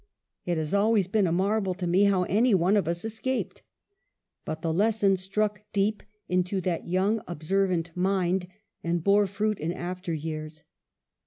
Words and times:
It 0.47 0.57
has 0.57 0.73
always 0.73 1.05
been 1.05 1.27
a 1.27 1.31
marvel 1.31 1.75
to 1.75 1.85
me 1.85 2.05
how 2.05 2.23
any 2.23 2.55
one 2.55 2.75
of 2.75 2.87
us 2.87 3.05
escaped." 3.05 3.61
But 4.45 4.63
the 4.63 4.73
lesson 4.73 5.15
struck 5.15 5.61
deep 5.73 6.01
into 6.27 6.59
that 6.61 6.87
young 6.87 7.21
observant 7.27 7.95
mind, 7.95 8.47
and 8.83 9.03
bore 9.03 9.27
fruit 9.27 9.59
in 9.59 9.71
after 9.71 10.11
years. 10.11 10.63